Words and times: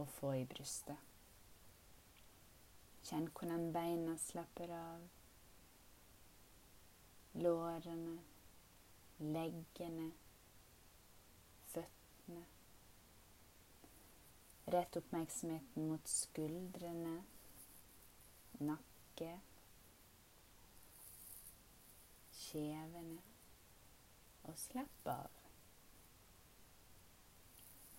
å 0.00 0.08
få 0.18 0.34
i 0.40 0.44
brystet. 0.48 1.10
Kjenn 3.10 3.30
hvordan 3.34 3.70
beina 3.74 4.16
slapper 4.20 4.72
av. 4.76 5.06
Lårene, 7.40 8.18
leggene, 9.20 10.10
føttene. 11.72 12.44
Rett 14.70 14.98
oppmerksomheten 15.00 15.88
mot 15.90 16.10
skuldrene, 16.10 17.16
nakke, 18.60 19.32
kjevene, 22.44 23.20
og 24.46 24.58
slapp 24.68 25.10
av. 25.10 25.40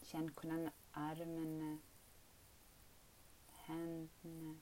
Kjenn 0.07 0.31
hvordan 0.35 0.69
armene, 0.99 1.77
hendene 3.71 4.57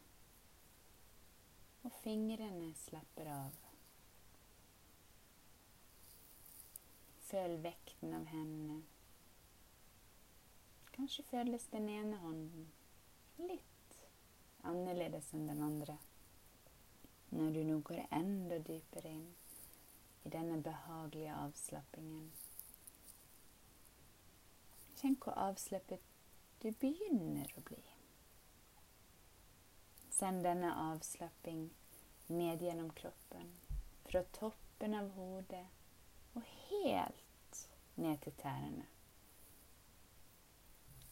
og 1.88 1.92
fingrene 2.04 2.70
slapper 2.78 3.34
av. 3.34 3.60
Føl 7.30 7.60
vekten 7.66 8.16
av 8.18 8.32
hendene 8.32 8.80
Kanskje 11.00 11.24
føles 11.24 11.64
den 11.72 11.86
ene 11.88 12.18
hånden 12.20 12.66
litt 13.40 13.94
annerledes 14.68 15.30
enn 15.34 15.46
den 15.48 15.62
andre. 15.64 15.96
Når 17.32 17.54
du 17.56 17.60
nå 17.70 17.78
går 17.88 18.02
enda 18.18 18.58
dypere 18.68 19.14
inn 19.16 19.30
i 20.28 20.34
denne 20.34 20.58
behagelige 20.66 21.38
avslappingen. 21.46 22.28
Kjenn 25.00 25.16
hvor 25.24 25.40
avslappet 25.40 26.04
du 26.60 26.68
begynner 26.84 27.56
å 27.56 27.64
bli. 27.72 27.80
Send 30.20 30.44
denne 30.44 30.74
avslapping 30.76 31.70
ned 32.28 32.62
gjennom 32.62 32.90
kroppen, 32.92 33.52
fra 34.04 34.24
toppen 34.24 34.96
av 34.98 35.14
hodet 35.16 35.64
og 36.36 36.44
helt 36.44 37.62
ned 37.96 38.20
til 38.26 38.36
tærne. 38.42 38.84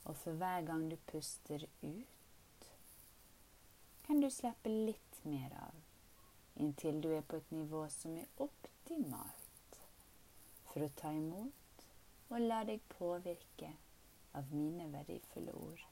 Og 0.03 0.17
for 0.25 0.35
hver 0.41 0.67
gang 0.67 0.89
du 0.91 0.97
puster 1.07 1.63
ut, 1.85 2.67
kan 4.03 4.19
du 4.19 4.27
slappe 4.27 4.75
litt 4.75 5.23
mer 5.23 5.55
av, 5.69 5.81
inntil 6.59 6.99
du 6.99 7.13
er 7.15 7.23
på 7.23 7.39
et 7.39 7.51
nivå 7.55 7.87
som 7.95 8.19
er 8.19 8.43
optimalt 8.43 9.83
for 10.73 10.83
å 10.83 10.95
ta 10.99 11.15
imot 11.15 11.87
og 12.27 12.41
la 12.43 12.65
deg 12.67 12.83
påvirke 12.99 13.71
av 14.35 14.51
mine 14.51 14.91
verdifulle 14.91 15.55
ord. 15.55 15.87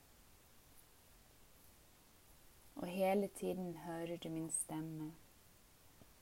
Og 2.76 2.88
hele 2.88 3.28
tiden 3.28 3.76
hører 3.76 4.18
du 4.18 4.30
min 4.30 4.50
stemme. 4.50 5.14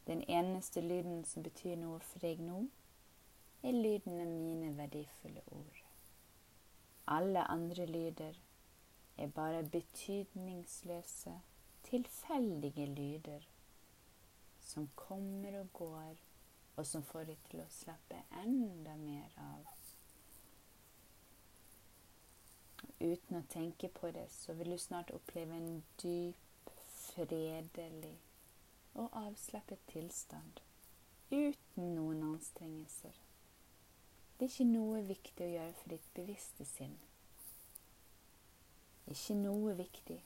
Den 0.08 0.24
eneste 0.28 0.82
lyden 0.82 1.24
som 1.26 1.44
betyr 1.44 1.76
noe 1.80 2.00
for 2.00 2.20
deg 2.20 2.42
nå, 2.44 2.66
er 3.64 3.72
lyden 3.72 4.20
av 4.20 4.28
mine 4.28 4.74
verdifulle 4.78 5.42
ord. 5.56 5.80
Alle 7.08 7.48
andre 7.52 7.86
lyder 7.86 8.40
er 9.18 9.28
bare 9.28 9.64
betydningsløse, 9.64 11.34
tilfeldige 11.84 12.86
lyder 12.86 13.48
som 14.60 14.90
kommer 14.96 15.60
og 15.60 15.74
går, 15.74 16.16
og 16.76 16.86
som 16.86 17.04
får 17.04 17.28
deg 17.32 17.48
til 17.50 17.62
å 17.64 17.72
slappe 17.72 18.24
enda 18.44 18.96
mer 18.98 19.36
av. 19.38 19.83
Uten 23.04 23.36
å 23.36 23.48
tenke 23.52 23.90
på 23.92 24.14
det, 24.16 24.30
så 24.32 24.56
vil 24.56 24.72
du 24.72 24.80
snart 24.80 25.12
oppleve 25.12 25.58
en 25.60 25.82
dyp, 26.00 26.70
fredelig 27.04 28.16
og 28.94 29.10
avslappet 29.18 29.82
tilstand 29.92 30.62
uten 31.34 31.96
noen 31.98 32.22
anstrengelser. 32.30 33.16
Det 34.38 34.46
er 34.48 34.54
ikke 34.54 34.70
noe 34.70 35.02
viktig 35.08 35.46
å 35.46 35.52
gjøre 35.52 35.74
for 35.80 35.94
ditt 35.94 36.08
bevisste 36.16 36.66
sinn. 36.70 36.96
Ikke 39.12 39.36
noe 39.36 39.76
viktig, 39.78 40.20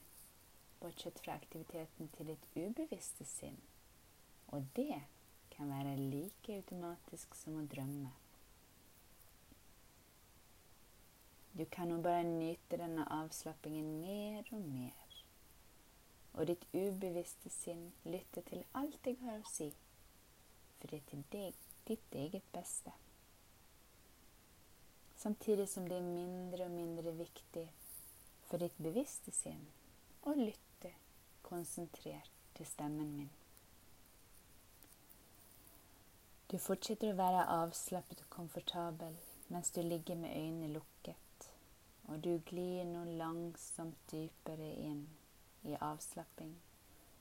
bortsett 0.78 1.18
fra 1.24 1.34
aktiviteten 1.40 2.12
til 2.14 2.30
ditt 2.30 2.46
ubevisste 2.54 3.26
sinn. 3.26 3.58
Og 4.54 4.68
det 4.76 5.00
kan 5.52 5.72
være 5.72 5.96
like 5.98 6.60
automatisk 6.60 7.34
som 7.34 7.58
å 7.58 7.66
drømme. 7.68 8.12
Du 11.58 11.64
kan 11.66 11.90
nå 11.90 11.98
bare 12.02 12.22
nyte 12.26 12.78
denne 12.78 13.08
avslappingen 13.18 13.90
mer 14.00 14.46
og 14.54 14.62
mer. 14.62 15.18
Og 16.38 16.46
ditt 16.52 16.64
ubevisste 16.72 17.50
sinn 17.50 17.90
lytter 18.06 18.46
til 18.46 18.62
alt 18.78 19.10
jeg 19.10 19.18
har 19.24 19.42
å 19.42 19.50
si, 19.50 19.72
for 20.78 20.86
det 20.92 21.02
er 21.02 21.10
til 21.10 21.26
deg, 21.34 21.60
ditt 21.90 22.18
eget 22.22 22.46
beste 22.54 22.94
samtidig 25.18 25.68
som 25.68 25.88
det 25.88 25.96
er 25.96 26.02
mindre 26.02 26.64
og 26.64 26.70
mindre 26.70 27.12
viktig 27.18 27.64
for 28.46 28.62
ditt 28.62 28.76
bevisste 28.78 29.32
sinn 29.34 29.64
å 30.22 30.34
lytte 30.38 30.92
konsentrert 31.42 32.30
til 32.54 32.68
stemmen 32.68 33.10
min. 33.16 33.32
Du 36.48 36.56
fortsetter 36.62 37.12
å 37.12 37.18
være 37.18 37.48
avslappet 37.58 38.22
og 38.24 38.30
komfortabel 38.36 39.16
mens 39.52 39.72
du 39.74 39.82
ligger 39.82 40.16
med 40.16 40.36
øynene 40.36 40.70
lukket, 40.76 41.16
og 42.08 42.20
du 42.24 42.38
glir 42.48 42.86
nå 42.88 43.04
langsomt 43.20 43.98
dypere 44.10 44.68
inn 44.88 45.04
i 45.68 45.76
avslapping, 45.80 46.54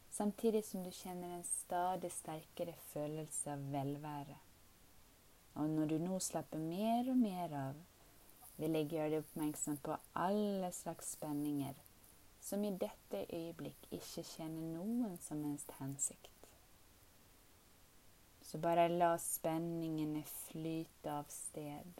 samtidig 0.10 0.64
som 0.66 0.84
du 0.84 0.92
kjenner 0.92 1.36
en 1.36 1.48
stadig 1.48 2.12
sterkere 2.16 2.76
følelse 2.94 3.52
av 3.56 3.66
velvære. 3.74 4.38
Og 5.58 5.70
når 5.74 5.92
du 5.92 5.98
nå 6.04 6.20
slapper 6.22 6.62
mer 6.62 7.10
og 7.12 7.20
mer 7.20 7.54
av, 7.58 7.84
vil 8.58 8.78
jeg 8.78 8.90
gjøre 8.94 9.12
deg 9.14 9.26
oppmerksom 9.26 9.78
på 9.86 9.98
alle 10.18 10.72
slags 10.74 11.14
spenninger 11.18 11.78
som 12.48 12.64
i 12.64 12.72
dette 12.80 13.26
øyeblikk 13.34 13.90
ikke 13.92 14.24
kjenner 14.24 14.68
noen 14.78 15.18
som 15.22 15.44
helst 15.44 15.74
hensikt. 15.82 16.32
Så 18.48 18.62
bare 18.64 18.88
la 18.88 19.18
spenningene 19.20 20.24
flyte 20.48 21.12
av 21.12 21.28
sted, 21.34 22.00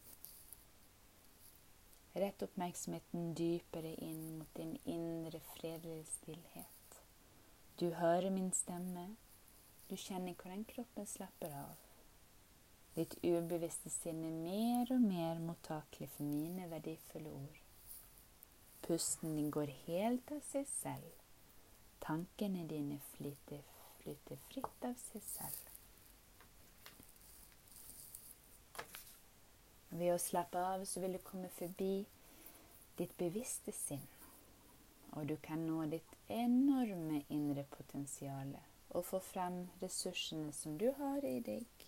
Rett 2.13 2.43
oppmerksomheten 2.43 3.33
dypere 3.35 3.93
inn 4.03 4.37
mot 4.37 4.55
din 4.55 4.77
indre 4.83 5.39
fredelige 5.39 6.05
stillhet. 6.05 6.97
Du 7.79 7.89
hører 7.89 8.29
min 8.29 8.51
stemme. 8.51 9.15
Du 9.89 9.95
kjenner 9.95 10.35
hvordan 10.35 10.65
kroppen 10.67 11.07
slapper 11.07 11.55
av. 11.55 11.79
Ditt 12.95 13.15
ubevisste 13.23 13.89
sinn 13.89 14.19
er 14.27 14.35
mer 14.35 14.91
og 14.91 15.01
mer 15.07 15.39
mottakelig 15.39 16.09
for 16.17 16.27
mine 16.27 16.67
verdifulle 16.73 17.31
ord. 17.31 17.61
Pusten 18.83 19.37
din 19.39 19.51
går 19.55 19.71
helt 19.87 20.35
av 20.35 20.43
seg 20.51 20.67
selv. 20.67 21.11
Tankene 22.03 22.67
dine 22.67 22.99
flyter, 23.13 23.63
flyter 24.01 24.43
fritt 24.49 24.89
av 24.89 24.99
seg 25.07 25.23
selv. 25.23 25.70
Ved 29.91 30.13
å 30.13 30.19
slappe 30.23 30.59
av 30.63 30.85
så 30.87 31.03
vil 31.03 31.17
du 31.17 31.21
komme 31.27 31.49
forbi 31.51 32.05
ditt 32.99 33.13
bevisste 33.19 33.73
sinn, 33.75 34.03
og 35.11 35.27
du 35.27 35.35
kan 35.43 35.65
nå 35.67 35.83
ditt 35.91 36.13
enorme 36.31 37.25
indre 37.27 37.65
potensial 37.75 38.53
og 38.91 39.05
få 39.07 39.19
frem 39.23 39.65
ressursene 39.81 40.53
som 40.55 40.77
du 40.79 40.87
har 40.99 41.27
i 41.27 41.39
deg, 41.43 41.85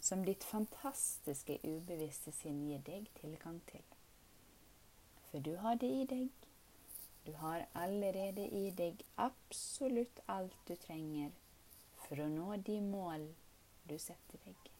som 0.00 0.24
ditt 0.26 0.46
fantastiske 0.46 1.60
ubevisste 1.62 2.34
sinn 2.34 2.62
gir 2.66 2.82
deg 2.86 3.06
tilgang 3.20 3.60
til. 3.70 3.86
For 5.30 5.38
du 5.46 5.54
har 5.62 5.78
det 5.78 5.90
i 5.94 6.06
deg. 6.10 6.30
Du 7.26 7.32
har 7.38 7.68
allerede 7.78 8.48
i 8.56 8.70
deg 8.74 9.04
absolutt 9.20 10.22
alt 10.26 10.56
du 10.66 10.74
trenger 10.74 11.30
for 12.06 12.18
å 12.24 12.28
nå 12.32 12.56
de 12.66 12.80
mål 12.82 13.28
du 13.86 13.98
setter 14.00 14.40
deg. 14.46 14.79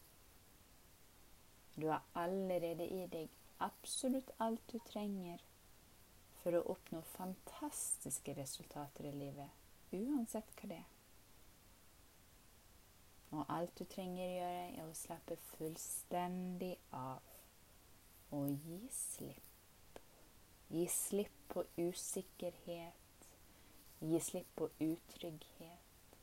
Du 1.80 1.86
har 1.88 2.02
allerede 2.14 2.84
i 2.84 3.06
deg 3.08 3.28
absolutt 3.64 4.30
alt 4.38 4.62
du 4.72 4.78
trenger 4.84 5.40
for 6.42 6.56
å 6.56 6.64
oppnå 6.74 7.00
fantastiske 7.14 8.34
resultater 8.36 9.08
i 9.08 9.12
livet, 9.16 9.48
uansett 9.92 10.52
hva 10.58 10.70
det 10.72 10.80
er. 10.80 10.88
Og 13.30 13.44
alt 13.54 13.76
du 13.78 13.84
trenger 13.88 14.24
å 14.26 14.32
gjøre, 14.34 14.64
er 14.74 14.88
å 14.88 14.96
slappe 14.98 15.36
fullstendig 15.52 16.74
av 16.96 17.20
og 18.34 18.48
gi 18.66 18.80
slipp. 18.94 20.00
Gi 20.70 20.86
slipp 20.90 21.36
på 21.50 21.64
usikkerhet. 21.78 23.28
Gi 24.00 24.20
slipp 24.22 24.50
på 24.58 24.70
utrygghet. 24.80 26.18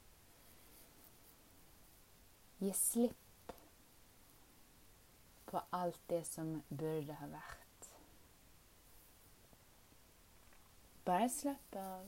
Gi 2.59 2.73
slipp 2.73 3.26
på 5.47 5.61
alt 5.75 5.99
det 6.11 6.23
som 6.27 6.59
burde 6.69 7.15
ha 7.17 7.27
vært. 7.31 7.89
Bare 11.07 11.29
slapp 11.31 11.75
av 11.79 12.07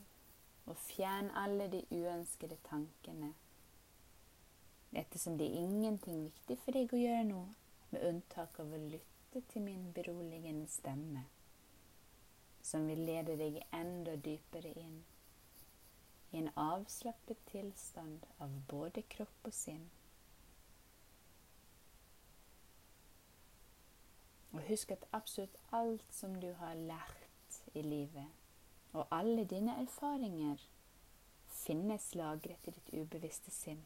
og 0.69 0.77
fjern 0.77 1.31
alle 1.39 1.69
de 1.71 1.81
uønskede 1.89 2.59
tankene. 2.67 3.31
Ettersom 4.99 5.37
det 5.39 5.47
er 5.47 5.61
ingenting 5.63 6.23
viktig 6.27 6.57
for 6.63 6.75
deg 6.75 6.93
å 6.93 6.99
gjøre 6.99 7.27
nå, 7.29 7.43
med 7.89 8.05
unntak 8.09 8.59
av 8.61 8.73
å 8.73 8.81
lytte 8.81 9.41
til 9.53 9.65
min 9.65 9.87
beroligende 9.95 10.67
stemme, 10.69 11.23
som 12.61 12.85
vil 12.89 13.01
lede 13.07 13.37
deg 13.39 13.63
enda 13.73 14.17
dypere 14.27 14.73
inn 14.83 14.99
i 16.31 16.37
en 16.37 16.49
avslappet 16.55 17.39
tilstand 17.49 18.25
av 18.37 18.51
både 18.69 19.01
kropp 19.09 19.49
og 19.49 19.55
sinn. 19.55 19.87
Og 24.51 24.65
husk 24.67 24.91
at 24.91 25.05
absolutt 25.13 25.57
alt 25.71 26.05
som 26.13 26.35
du 26.41 26.51
har 26.57 26.73
lært 26.75 27.61
i 27.73 27.81
livet, 27.81 28.25
og 28.93 29.07
alle 29.11 29.45
dine 29.45 29.75
erfaringer, 29.81 30.57
finnes 31.45 32.15
lagret 32.15 32.67
i 32.67 32.73
ditt 32.73 32.93
ubevisste 32.93 33.51
sinn. 33.51 33.81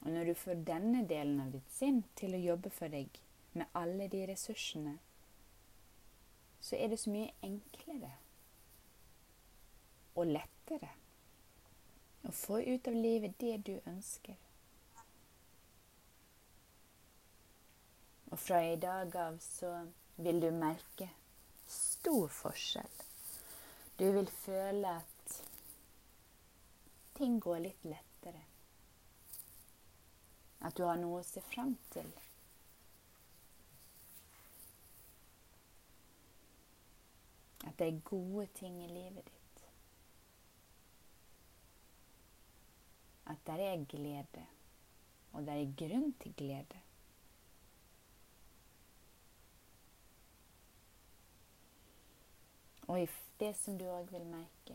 Og 0.00 0.10
når 0.10 0.30
du 0.30 0.34
får 0.34 0.62
denne 0.66 1.02
delen 1.08 1.40
av 1.42 1.52
ditt 1.52 1.72
sinn 1.72 2.02
til 2.16 2.34
å 2.36 2.44
jobbe 2.44 2.70
for 2.72 2.92
deg 2.92 3.20
med 3.52 3.66
alle 3.74 4.06
de 4.12 4.22
ressursene, 4.30 4.96
så 6.60 6.76
er 6.76 6.92
det 6.92 7.00
så 7.00 7.10
mye 7.10 7.32
enklere 7.42 8.12
og 10.14 10.28
lettere 10.28 10.90
å 12.28 12.32
få 12.36 12.60
ut 12.60 12.88
av 12.88 12.96
livet 12.96 13.38
det 13.40 13.56
du 13.66 13.74
ønsker. 13.88 14.36
Og 18.30 18.38
fra 18.38 18.60
i 18.62 18.76
dag 18.76 19.16
av 19.16 19.38
så 19.42 19.72
vil 20.22 20.40
du 20.42 20.50
merke 20.54 21.08
stor 21.66 22.28
forskjell. 22.30 23.00
Du 23.98 24.06
vil 24.14 24.30
føle 24.32 24.94
at 25.00 25.34
ting 27.18 27.40
går 27.42 27.58
litt 27.66 27.84
lettere. 27.84 28.42
At 30.60 30.76
du 30.76 30.84
har 30.86 31.00
noe 31.00 31.20
å 31.20 31.26
se 31.26 31.42
fram 31.44 31.74
til. 31.92 32.08
At 37.66 37.76
det 37.80 37.88
er 37.88 38.00
gode 38.08 38.46
ting 38.56 38.78
i 38.84 38.88
livet 38.88 39.26
ditt. 39.26 39.64
At 43.30 43.42
det 43.46 43.58
er 43.66 43.84
glede, 43.88 44.46
og 45.32 45.44
det 45.46 45.58
er 45.58 45.74
grunn 45.84 46.14
til 46.22 46.34
glede. 46.38 46.80
Og 52.90 53.08
det 53.38 53.52
som 53.54 53.76
du 53.78 53.84
òg 53.86 54.08
vil 54.10 54.24
merke, 54.26 54.74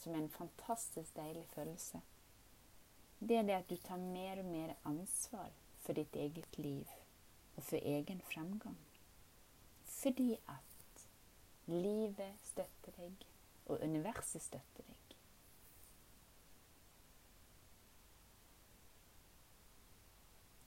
som 0.00 0.16
er 0.16 0.24
en 0.24 0.32
fantastisk 0.34 1.14
deilig 1.14 1.44
følelse, 1.52 2.00
det 3.20 3.36
er 3.38 3.46
det 3.46 3.54
at 3.54 3.70
du 3.70 3.76
tar 3.76 4.02
mer 4.02 4.40
og 4.42 4.48
mer 4.50 4.72
ansvar 4.84 5.52
for 5.84 5.94
ditt 5.94 6.16
eget 6.18 6.58
liv 6.58 6.90
og 7.54 7.62
for 7.62 7.76
egen 7.76 8.22
fremgang. 8.32 8.80
Fordi 9.84 10.32
at 10.48 11.06
livet 11.70 12.34
støtter 12.50 12.98
deg, 12.98 13.22
og 13.66 13.78
universet 13.86 14.42
støtter 14.42 14.90
deg. 14.90 15.16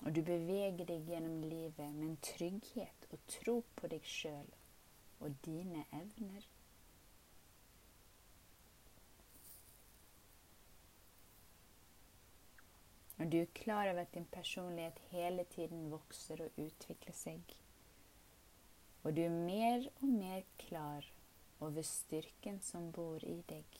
Og 0.05 0.15
du 0.15 0.23
beveger 0.23 0.87
deg 0.87 1.11
gjennom 1.11 1.43
livet 1.43 1.91
med 1.91 2.07
en 2.07 2.17
trygghet 2.31 3.11
og 3.11 3.29
tro 3.35 3.59
på 3.75 3.91
deg 3.91 4.07
sjøl 4.07 4.47
og 5.21 5.35
dine 5.45 5.85
evner. 5.93 6.47
Og 13.21 13.31
du 13.31 13.37
er 13.37 13.45
klar 13.55 13.91
over 13.91 14.01
at 14.01 14.13
din 14.13 14.25
personlighet 14.25 14.99
hele 15.09 15.43
tiden 15.43 15.91
vokser 15.91 16.41
og 16.41 16.51
utvikler 16.57 17.13
seg. 17.13 17.53
Og 19.03 19.15
du 19.15 19.21
er 19.21 19.29
mer 19.29 19.85
og 20.01 20.07
mer 20.07 20.41
klar 20.57 21.05
over 21.59 21.81
styrken 21.81 22.57
som 22.65 22.91
bor 22.91 23.21
i 23.21 23.43
deg. 23.49 23.77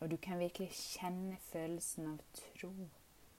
Og 0.00 0.10
du 0.10 0.16
kan 0.22 0.38
virkelig 0.38 0.70
kjenne 0.70 1.36
følelsen 1.50 2.12
av 2.12 2.22
tro 2.38 2.70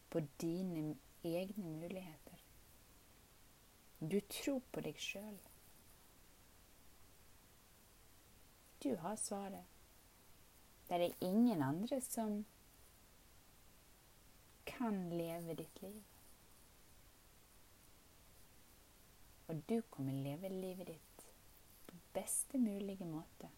på 0.09 0.21
dine 0.41 0.97
egne 1.23 1.63
muligheter. 1.63 2.26
Du 3.99 4.19
tror 4.21 4.61
på 4.71 4.81
deg 4.85 4.99
sjøl. 5.01 5.39
Du 8.83 8.93
har 9.01 9.15
svaret. 9.17 9.65
Det 10.87 10.95
er 11.01 11.25
ingen 11.25 11.63
andre 11.65 11.97
som 12.01 12.45
kan 14.65 15.09
leve 15.09 15.55
ditt 15.57 15.81
liv. 15.81 16.03
Og 19.47 19.63
du 19.69 19.81
kommer 19.89 20.13
leve 20.13 20.49
livet 20.49 20.87
ditt 20.87 21.25
på 21.87 21.97
beste 22.13 22.57
mulige 22.61 23.05
måte. 23.05 23.49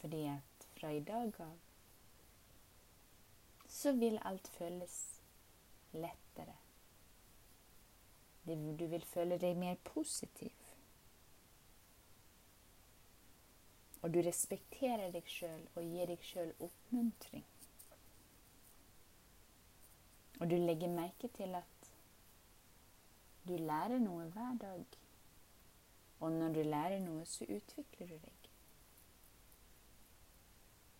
Fordi 0.00 0.26
at 0.26 0.68
fra 0.76 0.92
i 0.92 1.00
dag 1.00 1.40
av 1.40 1.65
så 3.86 3.92
vil 3.92 4.18
alt 4.24 4.48
føles 4.48 5.22
lettere. 5.92 6.56
Du 8.46 8.86
vil 8.86 9.04
føle 9.06 9.36
deg 9.38 9.56
mer 9.56 9.76
positiv. 9.86 10.54
Og 14.02 14.10
du 14.14 14.18
respekterer 14.26 15.12
deg 15.14 15.30
sjøl 15.30 15.68
og 15.76 15.86
gir 15.86 16.10
deg 16.10 16.24
sjøl 16.26 16.50
oppmuntring. 16.66 17.44
Og 20.40 20.50
du 20.50 20.56
legger 20.56 20.90
merke 20.90 21.30
til 21.36 21.54
at 21.54 21.90
du 23.46 23.54
lærer 23.54 24.02
noe 24.02 24.24
hver 24.34 24.58
dag. 24.64 24.98
Og 26.26 26.32
når 26.32 26.58
du 26.58 26.60
lærer 26.66 26.98
noe, 27.06 27.22
så 27.26 27.46
utvikler 27.46 28.10
du 28.10 28.18
deg. 28.26 28.50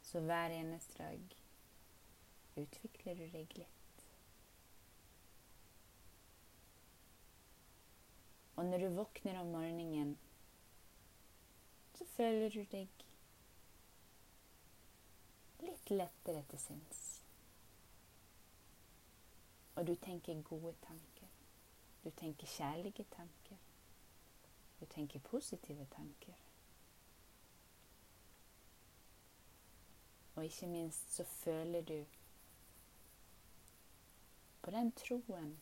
Så 0.07 0.23
hver 0.23 0.55
eneste 0.61 1.03
dag 1.03 1.37
utvikler 2.57 3.19
du 3.19 3.27
deg 3.33 3.59
litt. 3.59 4.05
Og 8.57 8.65
når 8.65 8.79
du 8.79 8.89
våkner 8.97 9.41
om 9.41 9.53
morgenen, 9.53 10.17
så 11.95 12.05
føler 12.17 12.49
du 12.51 12.63
deg 12.73 13.05
litt 15.67 15.91
lettere 15.91 16.45
til 16.51 16.61
sinns. 16.61 17.05
Og 19.77 19.87
du 19.87 19.95
tenker 19.95 20.43
gode 20.43 20.73
tanker. 20.87 21.29
Du 22.05 22.11
tenker 22.11 22.47
kjærlige 22.47 23.05
tanker. 23.13 23.57
Du 24.81 24.87
tenker 24.87 25.21
positive 25.21 25.87
tanker. 25.97 26.35
Og 30.35 30.45
ikke 30.45 30.67
minst 30.67 31.15
så 31.15 31.25
føler 31.25 31.81
du 31.81 32.05
på 34.67 34.73
den 34.75 34.89
troen 34.99 35.53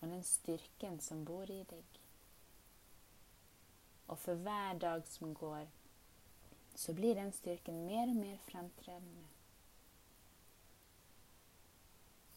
og 0.00 0.08
den 0.10 0.24
styrken 0.26 0.96
som 1.00 1.20
bor 1.24 1.46
i 1.46 1.60
deg. 1.70 2.00
Og 4.10 4.18
for 4.18 4.42
hver 4.42 4.80
dag 4.82 5.06
som 5.08 5.30
går, 5.38 5.68
så 6.74 6.92
blir 6.98 7.14
den 7.14 7.30
styrken 7.32 7.84
mer 7.86 8.10
og 8.10 8.18
mer 8.18 8.42
fremtredende. 8.48 9.28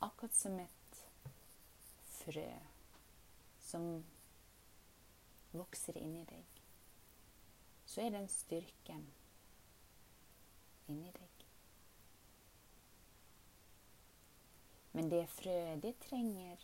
Akkurat 0.05 0.38
som 0.38 0.59
et 0.62 1.01
frø 2.19 2.51
som 3.65 3.89
vokser 5.57 5.97
inni 5.97 6.21
deg 6.29 6.62
så 7.88 8.03
er 8.05 8.13
den 8.13 8.27
styrken 8.29 9.07
inni 10.91 11.09
deg. 11.15 11.26
Men 14.97 15.11
det 15.11 15.27
frøet, 15.29 15.83
det 15.83 15.91
trenger 16.01 16.63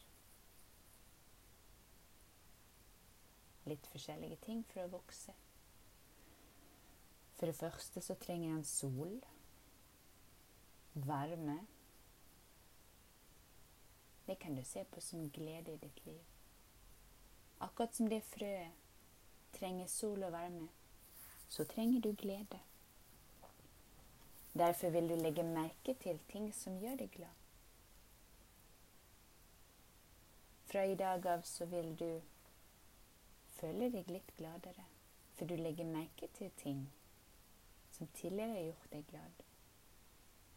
litt 3.69 3.85
forskjellige 3.91 4.39
ting 4.41 4.63
for 4.71 4.81
å 4.81 4.93
vokse. 4.95 5.35
For 7.37 7.45
det 7.45 7.59
første 7.59 8.01
så 8.01 8.15
trenger 8.17 8.55
den 8.55 8.65
sol, 8.65 9.19
varme. 10.93 11.59
Det 14.25 14.39
kan 14.41 14.57
du 14.57 14.63
se 14.65 14.81
på 14.89 15.05
som 15.11 15.29
glede 15.37 15.77
i 15.77 15.83
ditt 15.85 16.01
liv. 16.07 16.25
Akkurat 17.61 17.93
som 17.93 18.09
det 18.09 18.23
frøet 18.31 18.81
trenger 19.59 19.93
sol 19.93 20.25
og 20.25 20.33
varme, 20.33 20.71
så 21.53 21.69
trenger 21.69 22.01
du 22.01 22.15
glede. 22.17 22.65
Derfor 24.57 24.97
vil 24.97 25.13
du 25.13 25.15
legge 25.21 25.45
merke 25.45 25.93
til 26.01 26.25
ting 26.33 26.49
som 26.57 26.81
gjør 26.81 26.97
deg 27.05 27.13
glad. 27.19 27.42
Fra 30.73 30.85
i 30.85 30.95
dag 30.95 31.27
av 31.27 31.41
så 31.41 31.65
vil 31.65 31.91
du 31.95 32.21
føle 33.53 33.91
deg 33.93 34.07
litt 34.09 34.31
gladere, 34.39 34.87
for 35.37 35.45
du 35.45 35.53
legger 35.53 35.85
merke 35.85 36.31
til 36.33 36.49
ting 36.57 36.79
som 37.93 38.09
tidligere 38.17 38.55
har 38.55 38.65
gjort 38.71 38.87
deg 38.95 39.05
glad. 39.11 39.43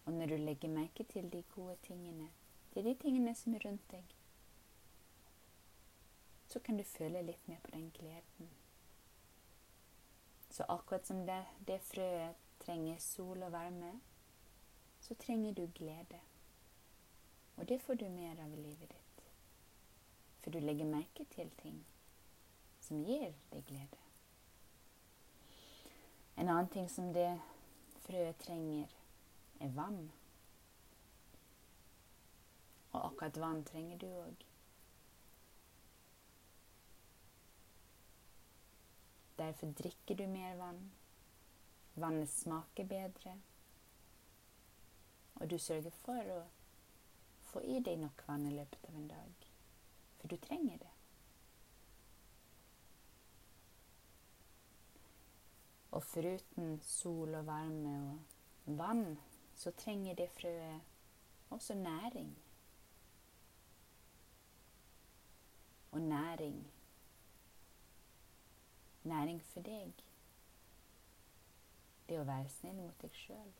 Og 0.06 0.16
når 0.16 0.32
du 0.32 0.36
legger 0.40 0.72
merke 0.72 1.04
til 1.04 1.28
de 1.34 1.42
gode 1.52 1.76
tingene, 1.84 2.30
til 2.72 2.88
de 2.88 2.96
tingene 3.02 3.36
som 3.36 3.58
er 3.58 3.68
rundt 3.68 3.84
deg, 3.92 4.16
så 6.48 6.64
kan 6.64 6.80
du 6.80 6.88
føle 6.96 7.26
litt 7.28 7.48
mer 7.52 7.60
på 7.66 7.76
den 7.76 7.90
gleden. 8.00 8.52
Så 10.48 10.64
akkurat 10.78 11.04
som 11.04 11.26
det, 11.28 11.42
det 11.68 11.82
frøet 11.92 12.40
trenger 12.64 13.04
sol 13.04 13.42
og 13.42 13.52
varme, 13.52 13.98
så 15.00 15.14
trenger 15.26 15.52
du 15.52 15.66
glede. 15.76 16.22
Og 17.56 17.68
det 17.68 17.84
får 17.84 18.00
du 18.00 18.08
mer 18.08 18.40
av 18.40 18.56
i 18.56 18.62
livet 18.62 18.88
ditt. 18.88 19.05
For 20.46 20.54
du 20.54 20.60
legger 20.62 20.86
merke 20.86 21.24
til 21.34 21.48
ting 21.58 21.78
som 22.78 23.00
gir 23.02 23.32
deg 23.50 23.64
glede. 23.66 23.98
En 26.38 26.46
annen 26.46 26.68
ting 26.70 26.86
som 26.86 27.08
det 27.16 27.32
frøet 28.04 28.38
trenger, 28.44 28.92
er 29.58 29.72
vann. 29.74 30.12
Og 32.92 33.08
akkurat 33.08 33.40
vann 33.42 33.64
trenger 33.66 33.98
du 33.98 34.06
òg. 34.06 34.44
Derfor 39.42 39.74
drikker 39.82 40.14
du 40.14 40.28
mer 40.30 40.54
vann. 40.62 40.80
Vannet 41.98 42.30
smaker 42.30 42.86
bedre. 42.94 43.34
Og 45.34 45.50
du 45.50 45.58
sørger 45.58 45.98
for 46.04 46.32
å 46.38 46.40
få 47.50 47.66
i 47.66 47.82
deg 47.82 47.98
nok 48.06 48.22
vann 48.30 48.46
i 48.46 48.54
løpet 48.54 48.86
av 48.92 49.02
en 49.02 49.10
dag. 49.10 49.45
For 50.26 50.30
du 50.30 50.36
trenger 50.36 50.78
det. 50.78 50.88
Og 55.90 56.02
foruten 56.02 56.80
sol 56.82 57.34
og 57.34 57.46
varme 57.46 57.92
og 58.66 58.78
vann, 58.78 59.18
så 59.54 59.70
trenger 59.70 60.14
det 60.14 60.26
frøet 60.30 60.80
også 61.50 61.74
næring. 61.74 62.38
Og 65.92 66.00
næring 66.00 66.66
næring 69.06 69.42
for 69.42 69.60
deg. 69.60 69.94
Det 72.08 72.18
å 72.18 72.26
være 72.26 72.50
snill 72.50 72.82
mot 72.82 72.98
deg 73.02 73.14
sjøl. 73.14 73.54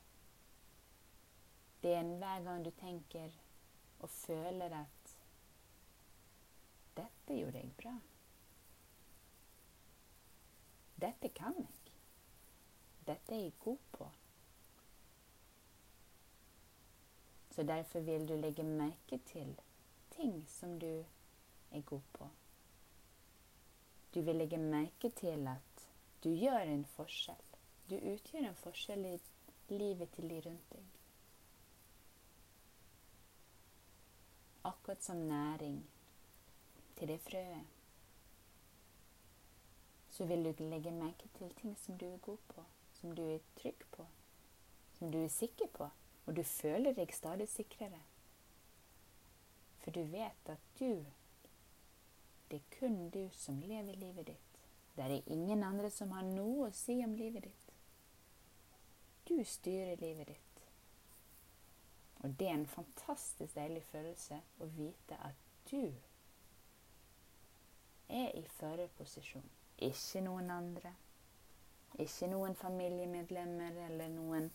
Det 1.82 1.94
er 1.94 2.14
hver 2.18 2.42
gang 2.42 2.66
du 2.66 2.74
tenker 2.82 3.38
og 4.02 4.10
føler 4.10 4.80
at 4.82 4.95
'Dette 7.36 7.44
gjorde 7.44 7.58
jeg 7.58 7.72
bra'. 7.76 8.00
Dette 11.00 11.28
kan 11.28 11.54
jeg. 11.58 11.92
Dette 13.06 13.34
er 13.34 13.42
jeg 13.42 13.52
god 13.60 13.78
på. 13.92 14.10
Så 17.50 17.62
derfor 17.62 18.00
vil 18.00 18.28
du 18.28 18.34
legge 18.36 18.62
merke 18.62 19.18
til 19.18 19.60
ting 20.10 20.48
som 20.48 20.80
du 20.80 21.04
er 21.70 21.80
god 21.80 22.00
på. 22.12 22.28
Du 24.14 24.20
vil 24.20 24.36
legge 24.36 24.58
merke 24.58 25.10
til 25.10 25.48
at 25.48 25.88
du 26.24 26.30
gjør 26.30 26.58
en 26.58 26.84
forskjell. 26.84 27.44
Du 27.90 27.96
utgjør 27.96 28.48
en 28.48 28.56
forskjell 28.56 29.04
i 29.04 29.18
livet 29.68 30.10
til 30.10 30.30
de 30.30 30.40
rundt 30.40 30.72
deg. 30.72 30.88
Akkurat 34.64 35.04
som 35.04 35.16
næring 35.16 35.84
til 36.96 37.08
det 37.08 37.20
frøet. 37.20 37.66
Så 40.10 40.24
vil 40.24 40.44
du 40.44 40.64
legge 40.64 40.90
merke 40.90 41.28
til 41.38 41.52
ting 41.60 41.76
som 41.78 41.98
du 41.98 42.06
er 42.08 42.18
god 42.24 42.38
på, 42.48 42.64
som 42.92 43.14
du 43.16 43.22
er 43.22 43.44
trygg 43.60 43.84
på, 43.92 44.06
som 44.98 45.12
du 45.12 45.18
er 45.18 45.28
sikker 45.28 45.68
på, 45.74 45.90
og 46.26 46.36
du 46.36 46.42
føler 46.42 46.96
deg 46.96 47.12
stadig 47.14 47.48
sikrere. 47.48 48.00
For 49.84 49.90
du 49.90 50.02
vet 50.02 50.48
at 50.50 50.72
du 50.80 51.04
det 52.50 52.56
er 52.56 52.78
kun 52.78 53.10
du 53.10 53.28
som 53.32 53.60
lever 53.60 53.92
livet 53.92 54.26
ditt. 54.26 54.58
Det 54.96 55.04
er 55.04 55.22
ingen 55.26 55.62
andre 55.62 55.90
som 55.90 56.12
har 56.14 56.22
noe 56.22 56.68
å 56.68 56.74
si 56.74 57.00
om 57.04 57.14
livet 57.18 57.42
ditt. 57.42 57.72
Du 59.26 59.40
styrer 59.44 59.98
livet 59.98 60.28
ditt. 60.30 60.60
Og 62.22 62.36
det 62.38 62.48
er 62.48 62.54
en 62.54 62.70
fantastisk 62.70 63.58
deilig 63.58 63.82
følelse 63.90 64.38
å 64.62 64.68
vite 64.76 65.18
at 65.26 65.42
du 65.70 65.90
er 68.08 68.30
i 68.38 68.42
førerposisjon. 68.58 69.50
Ikke 69.78 70.22
noen 70.24 70.50
andre. 70.50 70.92
Ikke 71.98 72.28
noen 72.28 72.54
familiemedlemmer 72.56 73.78
eller 73.86 74.08
noen 74.12 74.50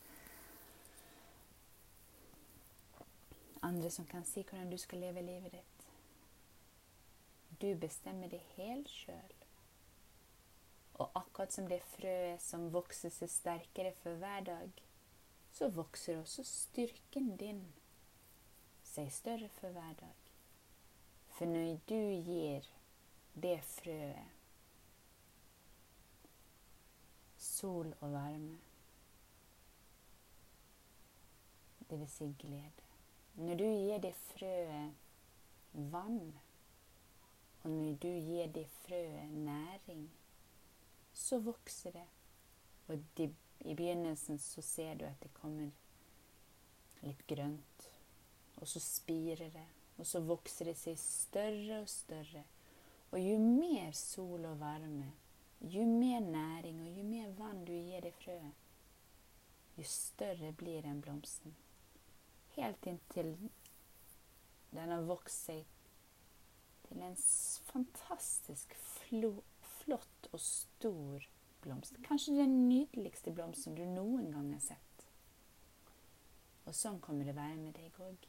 andre 3.61 3.89
som 3.93 4.05
kan 4.09 4.25
si 4.25 4.43
hvordan 4.43 4.71
du 4.71 4.77
skal 4.77 5.03
leve 5.05 5.21
livet 5.21 5.53
ditt. 5.53 5.85
Du 7.61 7.75
bestemmer 7.77 8.29
det 8.29 8.41
helt 8.55 8.89
sjøl. 8.89 9.35
Og 10.93 11.11
akkurat 11.15 11.53
som 11.53 11.67
det 11.69 11.81
frøet 11.93 12.41
som 12.41 12.69
vokser 12.73 13.13
seg 13.13 13.29
sterkere 13.29 13.93
for 14.01 14.17
hver 14.21 14.41
dag, 14.45 14.81
så 15.53 15.69
vokser 15.69 16.19
også 16.21 16.45
styrken 16.47 17.35
din 17.37 17.61
seg 18.87 19.11
større 19.13 19.49
for 19.59 19.73
hver 19.73 19.93
dag. 19.99 20.29
For 21.37 21.45
når 21.45 21.77
du 21.89 21.99
gir 22.25 22.67
det 23.33 23.57
frøet 23.63 24.37
sol 27.41 27.93
og 27.99 28.13
varme, 28.13 28.59
det 31.89 31.99
vil 31.99 32.09
si 32.09 32.29
glede. 32.39 32.87
Når 33.35 33.55
du 33.57 33.65
gir 33.65 33.99
det 34.03 34.13
frøet 34.15 34.93
vann 35.91 36.31
og 37.63 37.69
når 37.69 37.97
du 38.01 38.07
gir 38.07 38.47
det 38.47 38.65
frøet 38.81 39.29
næring, 39.29 40.09
så 41.13 41.39
vokser 41.39 41.91
det, 41.91 42.07
og 42.87 43.03
de, 43.17 43.35
I 43.59 43.75
begynnelsen 43.75 44.39
så 44.39 44.61
ser 44.61 44.95
du 44.97 45.05
at 45.05 45.19
det 45.21 45.33
kommer 45.33 45.69
litt 47.05 47.21
grønt, 47.29 47.85
og 48.57 48.67
så 48.67 48.81
spirer 48.81 49.51
det, 49.53 49.67
og 49.97 50.07
så 50.09 50.23
vokser 50.25 50.71
det 50.71 50.77
seg 50.79 50.97
større 50.97 51.83
og 51.83 51.89
større. 51.89 52.43
Og 53.11 53.19
jo 53.19 53.39
mer 53.39 53.91
sol 53.91 54.45
og 54.47 54.59
varme, 54.59 55.11
jo 55.61 55.85
mer 55.85 56.19
næring 56.19 56.79
og 56.81 56.97
jo 56.97 57.03
mer 57.03 57.33
vann 57.37 57.65
du 57.67 57.73
gir 57.73 58.01
det 58.01 58.13
frøet, 58.21 58.53
jo 59.77 59.83
større 59.83 60.53
blir 60.53 60.81
den 60.81 61.01
blomsten. 61.01 61.55
Helt 62.55 62.85
inntil 62.87 63.35
den 64.71 64.91
har 64.95 65.03
vokst 65.07 65.49
seg 65.49 65.67
til 66.87 67.03
en 67.03 67.17
fantastisk 67.67 68.75
flott 69.81 70.29
og 70.31 70.39
stor 70.39 71.27
blomst. 71.61 71.99
Kanskje 72.07 72.35
den 72.39 72.69
nydeligste 72.69 73.31
blomsten 73.35 73.75
du 73.75 73.83
noen 73.85 74.31
gang 74.31 74.51
har 74.53 74.63
sett. 74.63 75.07
Og 76.65 76.75
sånn 76.77 77.01
kommer 77.03 77.27
det 77.27 77.35
være 77.35 77.57
med 77.59 77.75
deg 77.75 77.99
òg. 78.03 78.27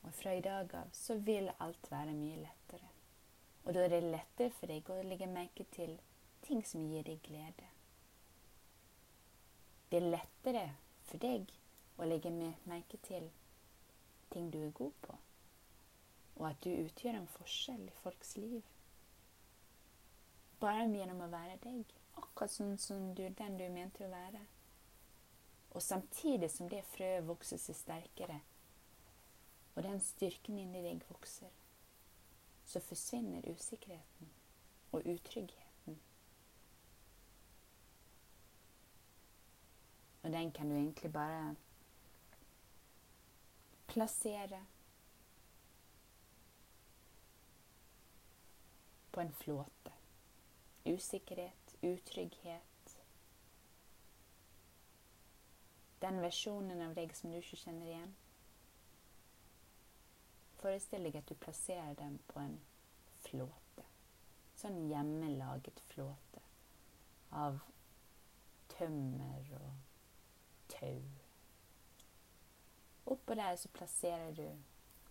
Og 0.00 0.09
fra 0.20 0.34
i 0.34 0.44
dag 0.44 0.74
av 0.74 0.92
så 0.92 1.16
vil 1.26 1.50
alt 1.58 1.90
være 1.90 2.14
mye 2.14 2.38
lettere. 2.44 2.88
Og 3.64 3.74
da 3.74 3.84
er 3.84 3.92
det 3.94 4.02
lettere 4.06 4.52
for 4.56 4.72
deg 4.72 4.88
å 4.92 5.00
legge 5.06 5.28
merke 5.30 5.66
til 5.74 5.96
ting 6.44 6.62
som 6.66 6.84
gir 6.88 7.04
deg 7.06 7.22
glede. 7.24 7.68
Det 9.90 9.98
er 9.98 10.12
lettere 10.12 10.66
for 11.08 11.22
deg 11.22 11.50
å 11.98 12.08
legge 12.08 12.30
merke 12.32 13.00
til 13.04 13.30
ting 14.30 14.50
du 14.52 14.60
er 14.62 14.76
god 14.76 14.92
på, 15.02 15.16
og 16.36 16.44
at 16.50 16.60
du 16.64 16.70
utgjør 16.70 17.18
en 17.18 17.32
forskjell 17.34 17.88
i 17.88 17.96
folks 18.02 18.36
liv. 18.38 18.60
Bare 20.60 20.86
gjennom 20.86 21.24
å 21.24 21.30
være 21.32 21.56
deg, 21.64 21.90
akkurat 22.20 22.52
sånn 22.52 22.76
som 22.78 23.10
du, 23.16 23.24
den 23.26 23.58
du 23.58 23.66
mente 23.72 24.06
å 24.06 24.12
være. 24.12 24.44
Og 25.70 25.82
samtidig 25.82 26.50
som 26.52 26.68
det 26.70 26.84
frøet 26.92 27.26
vokser 27.26 27.58
seg 27.62 27.78
sterkere, 27.78 28.40
og 29.74 29.82
den 29.82 30.00
styrken 30.00 30.58
inni 30.58 30.82
deg 30.84 31.04
vokser, 31.08 31.50
så 32.64 32.80
forsvinner 32.80 33.46
usikkerheten 33.50 34.30
og 34.92 35.06
utryggheten. 35.06 36.00
Og 40.22 40.32
den 40.32 40.52
kan 40.52 40.70
du 40.70 40.76
egentlig 40.76 41.12
bare 41.12 41.56
plassere 43.86 44.66
på 49.12 49.20
en 49.20 49.32
flåte. 49.32 49.92
Usikkerhet, 50.84 51.76
utrygghet. 51.82 53.00
Den 56.00 56.20
versjonen 56.22 56.80
av 56.80 56.94
deg 56.96 57.12
som 57.16 57.32
du 57.32 57.40
ikke 57.40 57.58
kjenner 57.60 57.90
igjen. 57.90 58.14
Forestill 60.60 61.06
deg 61.08 61.16
at 61.16 61.28
du 61.28 61.34
plasserer 61.40 61.94
den 61.96 62.18
på 62.28 62.40
en 62.42 62.58
flåte. 63.24 63.86
Sånn 64.60 64.82
hjemmelaget 64.90 65.80
flåte 65.88 66.42
av 67.32 67.62
tømmer 68.74 69.54
og 69.56 69.70
tau. 70.68 71.00
Oppå 73.10 73.34
der 73.34 73.56
så 73.56 73.70
plasserer 73.72 74.34
du 74.36 74.44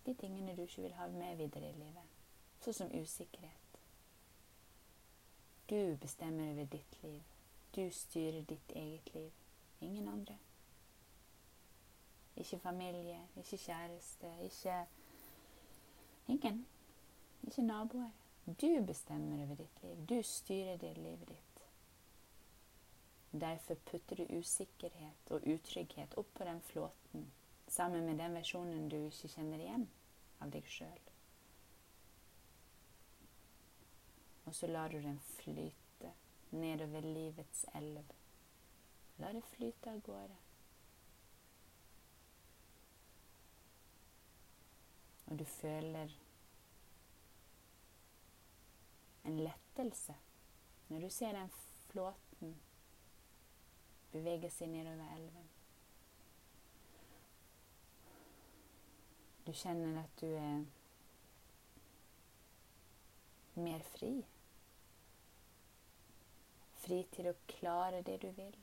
de 0.06 0.14
tingene 0.14 0.54
du 0.56 0.62
ikke 0.62 0.82
vil 0.82 0.94
ha 1.00 1.08
med 1.12 1.36
videre 1.36 1.72
i 1.72 1.78
livet. 1.80 2.14
Sånn 2.60 2.76
som 2.76 2.94
usikkerhet. 2.94 3.80
Du 5.70 5.96
bestemmer 6.02 6.52
over 6.52 6.70
ditt 6.70 6.96
liv. 7.02 7.20
Du 7.74 7.84
styrer 7.94 8.42
ditt 8.42 8.72
eget 8.74 9.14
liv. 9.14 9.30
Ingen 9.80 10.08
andre. 10.08 10.38
Ikke 12.36 12.58
familie, 12.58 13.20
ikke 13.36 13.56
kjæreste, 13.56 14.32
ikke 14.42 14.86
Ingen. 16.30 16.64
Ikke 17.46 17.62
naboer. 17.66 18.10
Du 18.44 18.70
bestemmer 18.86 19.42
over 19.44 19.58
ditt 19.58 19.82
liv. 19.82 20.06
Du 20.08 20.22
styrer 20.22 20.78
det 20.78 20.94
livet 20.98 21.28
ditt. 21.28 21.64
Derfor 23.30 23.74
putter 23.74 24.16
du 24.16 24.38
usikkerhet 24.38 25.30
og 25.30 25.46
utrygghet 25.46 26.16
opp 26.18 26.32
på 26.34 26.44
den 26.44 26.60
flåten 26.60 27.30
sammen 27.70 28.06
med 28.06 28.18
den 28.18 28.34
versjonen 28.34 28.88
du 28.90 28.96
ikke 28.98 29.30
kjenner 29.30 29.62
igjen 29.62 29.86
av 30.42 30.50
deg 30.50 30.66
sjøl. 30.66 31.04
Og 34.50 34.56
så 34.56 34.66
lar 34.66 34.90
du 34.90 34.98
den 35.04 35.20
flyte 35.36 36.10
nedover 36.50 37.06
livets 37.06 37.64
elv. 37.78 38.14
La 39.22 39.30
det 39.36 39.44
flyte 39.52 39.92
av 39.92 40.00
gårde. 40.02 40.38
Og 45.30 45.38
du 45.38 45.44
føler 45.44 46.10
en 49.24 49.38
lettelse 49.38 50.16
når 50.88 51.06
du 51.06 51.10
ser 51.14 51.32
den 51.32 51.52
flåten 51.90 52.56
bevege 54.10 54.50
seg 54.50 54.72
nedover 54.72 55.06
elven. 55.14 55.46
Du 59.46 59.52
kjenner 59.56 60.02
at 60.02 60.20
du 60.20 60.26
er 60.26 60.64
mer 63.60 63.86
fri. 63.94 64.12
Fri 66.82 67.00
til 67.14 67.30
å 67.30 67.38
klare 67.54 68.02
det 68.06 68.18
du 68.24 68.28
vil. 68.36 68.58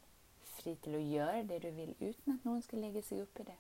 Fri 0.58 0.76
til 0.84 0.98
å 0.98 1.04
gjøre 1.04 1.48
det 1.48 1.62
du 1.64 1.72
vil 1.76 1.96
uten 2.02 2.36
at 2.36 2.46
noen 2.48 2.64
skal 2.66 2.84
legge 2.84 3.04
seg 3.06 3.24
opp 3.24 3.42
i 3.44 3.48
det. 3.50 3.58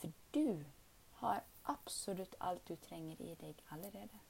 For 0.00 0.14
du 0.36 0.64
har 1.26 1.44
absolutt 1.70 2.34
alt 2.40 2.68
du 2.68 2.76
trenger 2.76 3.20
i 3.20 3.34
deg 3.40 3.62
allerede. 3.70 4.22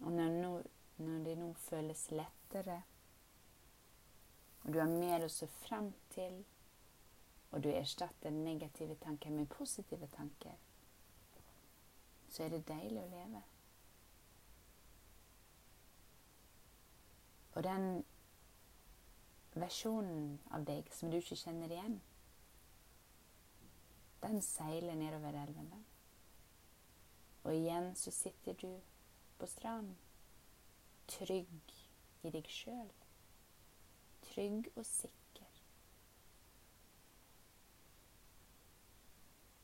Og 0.00 0.12
når, 0.12 0.36
no, 0.42 0.52
når 1.02 1.24
det 1.24 1.38
nå 1.38 1.52
føles 1.52 2.10
lettere, 2.10 2.82
og 4.62 4.72
du 4.72 4.78
har 4.78 4.90
mer 4.90 5.24
å 5.24 5.32
se 5.32 5.48
frem 5.62 5.90
til 6.14 6.42
og 7.50 7.62
du 7.64 7.68
erstatter 7.68 8.30
negative 8.30 8.94
tanker 8.94 9.30
med 9.30 9.46
positive 9.46 10.06
tanker, 10.06 10.52
så 12.28 12.42
er 12.44 12.48
det 12.48 12.68
deilig 12.68 13.00
å 13.00 13.08
leve. 13.08 13.42
Og 17.56 17.64
den 17.64 18.04
versjonen 19.56 20.36
av 20.52 20.66
deg 20.68 20.92
som 20.94 21.10
du 21.10 21.16
ikke 21.18 21.38
kjenner 21.40 21.72
igjen, 21.72 21.96
den 24.22 24.42
seiler 24.42 24.94
nedover 24.98 25.36
elven. 25.42 25.70
Den. 25.72 25.84
Og 27.44 27.54
igjen 27.54 27.92
så 27.96 28.10
sitter 28.10 28.58
du 28.58 28.70
på 29.38 29.46
stranden, 29.46 29.96
trygg 31.08 31.76
i 32.22 32.32
deg 32.34 32.50
sjøl. 32.50 32.90
Trygg 34.28 34.68
og 34.76 34.84
sikker. 34.86 35.18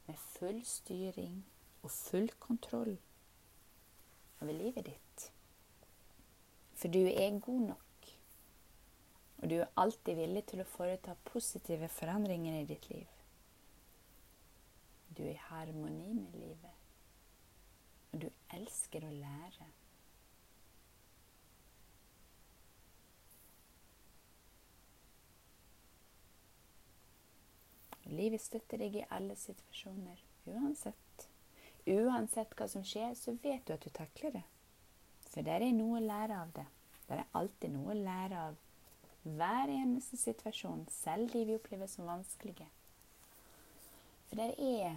med 0.06 0.16
full 0.16 0.64
styring 0.64 1.44
og 1.82 1.90
full 1.90 2.30
kontroll 2.38 2.96
over 4.40 4.52
livet 4.52 4.86
ditt. 4.86 5.24
For 6.74 6.88
du 6.88 7.00
er 7.06 7.38
god 7.40 7.60
nok, 7.70 8.10
og 9.38 9.50
du 9.50 9.54
er 9.54 9.72
alltid 9.80 10.18
villig 10.18 10.44
til 10.50 10.62
å 10.62 10.68
foreta 10.68 11.16
positive 11.24 11.88
forandringer 11.88 12.60
i 12.60 12.68
ditt 12.68 12.88
liv. 12.90 13.13
Du 15.16 15.22
er 15.22 15.30
i 15.30 15.40
harmoni 15.46 16.12
med 16.12 16.32
livet, 16.34 16.70
og 18.12 18.22
du 18.22 18.28
elsker 18.56 19.06
å 19.06 19.12
lære. 19.14 19.68
Livet 28.10 28.42
støtter 28.42 28.82
deg 28.82 28.98
i 28.98 29.06
alle 29.14 29.36
situasjoner, 29.38 30.18
uansett. 30.50 31.28
Uansett 31.86 32.52
hva 32.58 32.66
som 32.70 32.84
skjer, 32.86 33.14
så 33.18 33.36
vet 33.42 33.64
du 33.66 33.74
at 33.74 33.84
du 33.86 33.90
takler 33.94 34.34
det. 34.34 34.44
For 35.30 35.46
der 35.46 35.64
er 35.64 35.74
noe 35.76 35.98
å 35.98 36.04
lære 36.04 36.36
av 36.42 36.52
det. 36.56 36.66
Der 37.08 37.22
er 37.22 37.36
alltid 37.38 37.74
noe 37.74 37.92
å 37.94 37.98
lære 37.98 38.46
av 38.50 38.60
hver 39.24 39.72
eneste 39.72 40.18
situasjon, 40.20 40.86
selv 40.92 41.32
de 41.32 41.44
vi 41.48 41.56
opplever 41.56 41.88
som 41.88 42.08
vanskelige. 42.08 42.68
For 44.34 44.42
det 44.42 44.54
er 44.82 44.96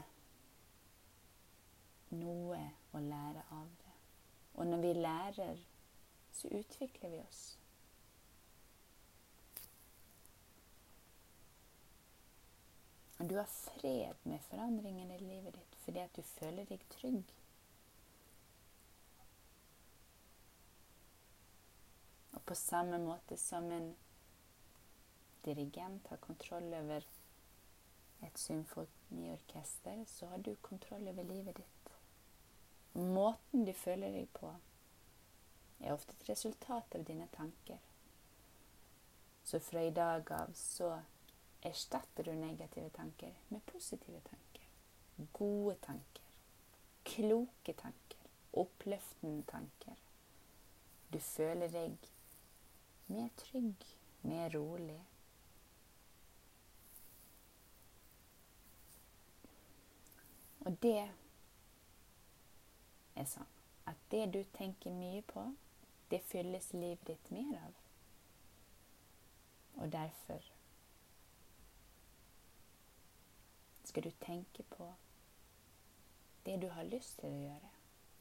noe 2.17 2.61
å 2.97 3.01
lære 3.05 3.43
av 3.53 3.67
det. 3.83 3.91
Og 4.57 4.65
når 4.65 4.81
vi 4.81 4.93
lærer, 4.97 5.61
så 6.33 6.49
utvikler 6.57 7.13
vi 7.13 7.19
oss. 7.21 7.43
Og 13.19 13.29
du 13.29 13.37
har 13.37 13.53
fred 13.53 14.25
med 14.25 14.41
forandringen 14.49 15.13
i 15.13 15.21
livet 15.21 15.53
ditt 15.61 15.79
fordi 15.85 16.01
at 16.07 16.17
du 16.17 16.25
føler 16.33 16.65
deg 16.73 16.89
trygg. 16.97 17.37
Og 22.33 22.41
på 22.41 22.57
samme 22.57 23.05
måte 23.05 23.37
som 23.37 23.69
en 23.69 23.93
dirigent 25.45 26.09
har 26.09 26.25
kontroll 26.25 26.73
over 26.81 27.05
et 28.25 28.47
symfoni 28.49 28.96
symfoniorkester, 29.07 30.05
så 30.05 30.25
har 30.25 30.37
du 30.37 30.55
kontroll 30.55 31.07
over 31.07 31.23
livet 31.23 31.57
ditt. 31.57 31.89
Måten 32.93 33.65
du 33.65 33.73
føler 33.73 34.11
deg 34.11 34.27
på, 34.33 34.55
er 35.79 35.93
ofte 35.93 36.13
et 36.13 36.29
resultat 36.29 36.95
av 36.95 37.03
dine 37.05 37.27
tanker. 37.31 37.77
Så 39.43 39.59
fra 39.59 39.81
i 39.81 39.91
dag 39.91 40.31
av 40.31 40.53
så 40.53 41.01
erstatter 41.61 42.23
du 42.23 42.33
negative 42.35 42.89
tanker 42.89 43.33
med 43.47 43.65
positive 43.65 44.19
tanker. 44.19 44.67
Gode 45.33 45.75
tanker. 45.75 46.23
Kloke 47.03 47.73
tanker. 47.73 48.25
Oppløftende 48.53 49.43
tanker. 49.47 49.95
Du 51.13 51.19
føler 51.19 51.69
deg 51.71 52.09
mer 53.07 53.29
trygg, 53.37 53.85
mer 54.21 54.49
rolig. 54.49 54.99
Og 60.67 60.73
det 60.83 61.09
er 63.15 63.27
sånn 63.31 63.53
at 63.87 63.99
det 64.11 64.25
du 64.35 64.41
tenker 64.57 64.91
mye 64.91 65.21
på, 65.29 65.45
det 66.11 66.19
fylles 66.27 66.73
livet 66.73 67.05
ditt 67.07 67.29
mer 67.31 67.53
av. 67.61 67.77
Og 69.77 69.91
derfor 69.93 70.43
skal 73.87 74.03
du 74.03 74.11
tenke 74.25 74.65
på 74.75 74.89
det 76.45 76.57
du 76.61 76.67
har 76.75 76.83
lyst 76.83 77.15
til 77.21 77.31
å 77.31 77.39
gjøre, 77.45 77.71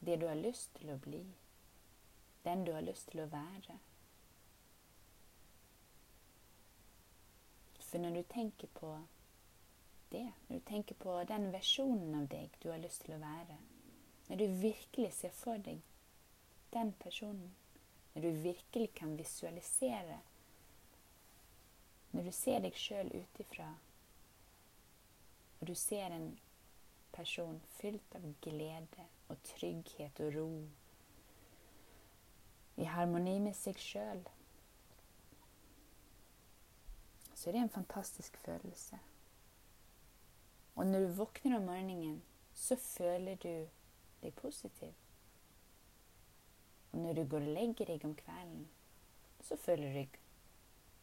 det 0.07 0.17
du 0.21 0.25
har 0.31 0.39
lyst 0.39 0.71
til 0.79 0.93
å 0.95 0.97
bli, 1.03 1.25
den 2.47 2.63
du 2.63 2.71
har 2.77 2.87
lyst 2.87 3.11
til 3.11 3.25
å 3.25 3.29
være. 3.35 3.75
For 7.89 7.99
når 7.99 8.21
du 8.21 8.23
tenker 8.31 8.71
på 8.79 8.95
det, 10.11 10.25
når 10.47 10.59
du 10.59 10.65
tenker 10.67 10.95
på 10.95 11.15
den 11.27 11.49
versjonen 11.51 12.15
av 12.21 12.27
deg 12.31 12.55
du 12.63 12.69
har 12.71 12.81
lyst 12.81 13.05
til 13.05 13.15
å 13.17 13.21
være, 13.21 13.57
når 14.27 14.41
du 14.41 14.59
virkelig 14.61 15.13
ser 15.19 15.35
for 15.35 15.61
deg 15.63 15.81
den 16.73 16.91
personen, 16.99 17.55
når 18.13 18.21
du 18.21 18.41
virkelig 18.47 18.93
kan 18.93 19.17
visualisere. 19.17 20.19
Når 22.11 22.23
du 22.23 22.31
ser 22.31 22.59
deg 22.63 22.75
sjøl 22.75 23.11
ut 23.13 23.39
ifra, 23.39 23.67
og 25.59 25.67
du 25.67 25.75
ser 25.75 26.13
en 26.15 26.31
person 27.13 27.59
fylt 27.77 28.15
av 28.17 28.25
glede 28.41 29.07
og 29.29 29.37
trygghet 29.51 30.21
og 30.25 30.35
ro, 30.35 30.49
i 32.77 32.85
harmoni 32.85 33.39
med 33.41 33.57
seg 33.57 33.79
sjøl, 33.81 34.21
så 37.33 37.49
er 37.49 37.55
det 37.57 37.61
en 37.67 37.73
fantastisk 37.73 38.37
følelse. 38.45 38.99
Og 40.77 40.85
når 40.87 40.99
du 40.99 41.13
våkner 41.17 41.57
om 41.57 41.63
morgenen, 41.65 42.21
så 42.53 42.75
føler 42.75 43.35
du 43.35 43.67
deg 44.21 44.33
positiv. 44.37 44.93
Og 46.91 46.99
når 46.99 47.13
du 47.13 47.23
går 47.29 47.45
og 47.47 47.55
legger 47.55 47.89
deg 47.89 48.03
om 48.05 48.13
kvelden, 48.15 48.67
så 49.41 49.57
føler 49.57 49.89
du 49.89 49.97
deg 49.97 50.19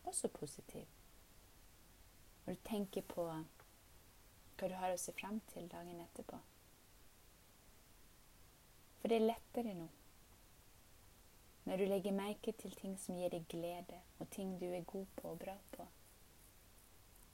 også 0.04 0.28
positiv. 0.28 0.86
Og 2.44 2.54
du 2.54 2.60
tenker 2.68 3.02
på 3.02 3.26
hva 3.26 4.68
du 4.68 4.76
har 4.78 4.94
å 4.94 5.00
se 5.00 5.12
frem 5.18 5.40
til 5.50 5.66
dagen 5.68 5.98
etterpå. 6.04 6.38
For 9.00 9.10
det 9.10 9.18
er 9.18 9.26
lettere 9.26 9.74
nå. 9.74 9.88
Når 11.64 11.82
du 11.82 11.84
legger 11.90 12.14
merke 12.14 12.54
til 12.62 12.76
ting 12.78 12.94
som 13.00 13.18
gir 13.18 13.34
deg 13.34 13.48
glede, 13.50 13.98
og 14.22 14.30
ting 14.30 14.54
du 14.60 14.68
er 14.70 14.86
god 14.86 15.10
på 15.18 15.34
og 15.34 15.42
bra 15.42 15.56
på, 15.74 15.88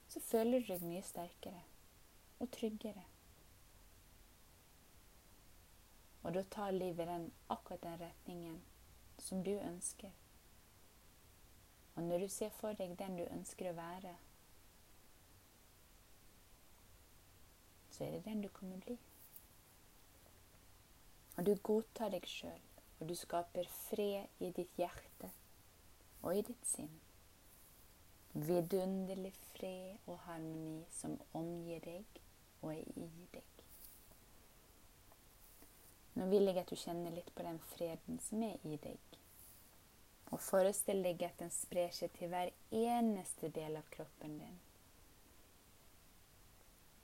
så 0.09 0.25
føler 0.25 0.65
du 0.65 0.73
deg 0.73 0.89
mye 0.89 1.05
sterkere 1.05 1.61
og 2.41 2.51
tryggere. 2.51 3.05
Og 6.23 6.35
da 6.35 6.43
tar 6.43 6.71
livet 6.71 7.09
den 7.09 7.33
akkurat 7.49 7.83
den 7.83 8.01
retningen 8.01 8.63
som 9.19 9.45
du 9.45 9.51
ønsker. 9.51 10.11
Og 11.95 12.03
når 12.03 12.19
du 12.19 12.29
ser 12.29 12.51
for 12.51 12.73
deg 12.73 12.99
den 12.99 13.17
du 13.17 13.25
ønsker 13.25 13.71
å 13.71 13.77
være, 13.77 14.15
så 17.91 18.05
er 18.05 18.11
det 18.17 18.25
den 18.25 18.43
du 18.43 18.49
kommer 18.49 18.81
bli. 18.85 18.97
Og 21.37 21.47
du 21.47 21.55
godtar 21.63 22.13
deg 22.13 22.27
sjøl, 22.29 22.63
og 23.01 23.09
du 23.09 23.15
skaper 23.17 23.69
fred 23.69 24.45
i 24.45 24.53
ditt 24.57 24.77
hjerte 24.81 25.31
og 26.23 26.37
i 26.37 26.43
ditt 26.45 26.67
sinn. 26.69 26.93
Vidunderlig 28.33 29.33
fred 29.51 29.97
og 30.07 30.21
harmoni 30.27 30.85
som 30.95 31.17
omgir 31.35 31.81
deg 31.85 32.21
og 32.61 32.73
er 32.75 32.85
i 32.97 33.09
deg. 33.33 33.47
Nå 36.19 36.27
vil 36.29 36.51
jeg 36.51 36.59
at 36.61 36.71
du 36.71 36.77
kjenner 36.77 37.15
litt 37.15 37.31
på 37.35 37.45
den 37.47 37.61
freden 37.71 38.19
som 38.25 38.43
er 38.45 38.67
i 38.67 38.77
deg. 38.83 39.21
Og 40.31 40.43
forestill 40.43 41.03
deg 41.07 41.23
at 41.27 41.39
den 41.41 41.53
sprer 41.55 41.95
seg 41.95 42.13
til 42.19 42.31
hver 42.33 42.51
eneste 42.77 43.51
del 43.55 43.79
av 43.81 43.87
kroppen 43.95 44.37
din. 44.43 44.59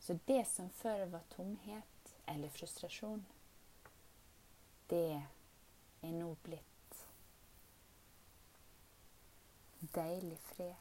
Så 0.06 0.18
det 0.26 0.44
som 0.46 0.68
før 0.70 1.06
var 1.10 1.24
tomhet 1.32 2.12
eller 2.30 2.52
frustrasjon, 2.54 3.24
det 4.90 5.16
er 5.18 6.12
nå 6.14 6.28
blitt 6.46 7.00
deilig 9.96 10.38
fred. 10.52 10.74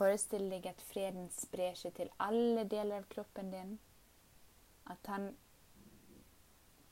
Forestill 0.00 0.46
deg 0.48 0.64
at 0.64 0.80
freden 0.88 1.26
sprer 1.34 1.74
seg 1.76 1.92
til 1.98 2.08
alle 2.24 2.62
deler 2.64 3.02
av 3.02 3.08
kroppen 3.12 3.50
din. 3.52 3.74
At 4.88 5.10
han 5.12 5.34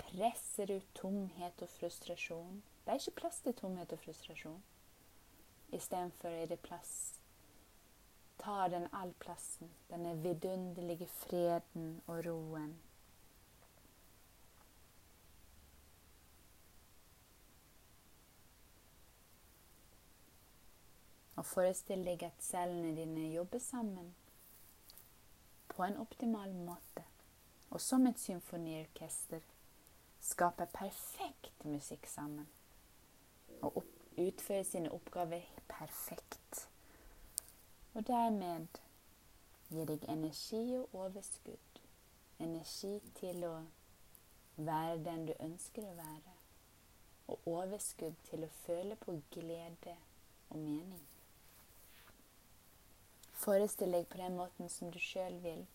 presser 0.03 0.75
ut 0.75 0.91
tomhet 0.99 1.63
og 1.65 1.71
frustrasjon. 1.73 2.59
Det 2.85 2.93
er 2.93 3.01
ikke 3.01 3.21
plass 3.23 3.41
til 3.47 3.57
tomhet 3.57 3.95
og 3.97 4.03
frustrasjon. 4.03 4.61
Istedenfor 5.73 6.37
er 6.37 6.53
det 6.53 6.61
plass. 6.61 6.93
Ta 8.45 8.69
den 8.69 8.85
all 8.93 9.15
plassen. 9.25 9.73
Denne 9.89 10.13
vidunderlige 10.21 11.09
freden 11.23 12.03
og 12.07 12.27
roen. 12.29 12.77
Og 21.39 21.47
forestill 21.47 22.03
deg 22.03 22.25
at 22.27 22.43
cellene 22.43 22.97
dine 22.97 23.29
jobber 23.31 23.63
sammen 23.63 24.11
på 25.71 25.85
en 25.87 25.97
optimal 26.03 26.51
måte. 26.55 27.05
Og 27.71 27.81
som 27.81 28.07
et 28.07 28.19
symfoniorkester 28.19 29.45
skaper 30.21 30.67
perfekt 30.75 31.65
musikk 31.65 32.07
sammen. 32.11 32.49
Og 33.63 33.77
opp, 33.77 33.93
utfører 34.19 34.65
sine 34.67 34.91
oppgaver 34.93 35.45
perfekt. 35.69 36.69
Og 37.95 38.07
dermed 38.07 38.81
gir 39.71 39.87
deg 39.87 40.09
energi 40.11 40.65
og 40.81 40.97
overskudd. 41.05 41.83
Energi 42.43 42.97
til 43.21 43.45
å 43.47 43.53
være 44.57 44.99
den 45.05 45.29
du 45.31 45.33
ønsker 45.39 45.87
å 45.87 45.95
være. 46.01 46.35
Og 47.29 47.47
overskudd 47.55 48.19
til 48.31 48.47
å 48.49 48.51
føle 48.65 48.99
på 48.99 49.21
glede 49.31 49.95
og 50.51 50.59
mening. 50.59 51.07
Forestill 53.39 53.95
deg 53.95 54.09
på 54.11 54.19
den 54.19 54.37
måten 54.37 54.71
som 54.73 54.91
du 54.91 54.99
sjøl 55.03 55.39
vil. 55.45 55.67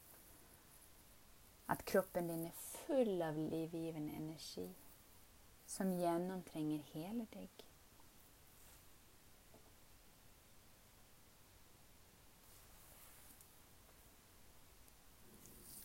At 1.71 1.85
kroppen 1.87 2.27
din 2.27 2.47
er 2.49 2.63
full 2.85 3.21
av 3.23 3.37
livgivende 3.39 4.17
energi 4.19 4.67
som 5.65 5.93
gjennomtrenger 5.97 6.83
hele 6.93 7.25
deg. 7.33 7.63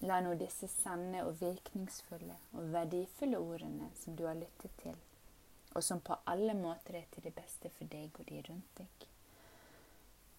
La 0.06 0.20
nå 0.22 0.36
disse 0.38 0.68
sanne 0.70 1.24
og 1.26 1.40
virkningsfulle 1.40 2.36
og 2.54 2.68
verdifulle 2.74 3.38
ordene 3.42 3.88
som 3.98 4.14
du 4.18 4.26
har 4.28 4.38
lyttet 4.38 4.74
til, 4.82 4.98
og 5.74 5.82
som 5.82 6.02
på 6.02 6.18
alle 6.30 6.54
måter 6.54 7.00
er 7.00 7.08
til 7.14 7.26
det 7.26 7.34
beste 7.34 7.70
for 7.74 7.90
deg 7.90 8.14
og 8.20 8.28
de 8.28 8.42
rundt 8.46 8.78
deg, 8.78 9.08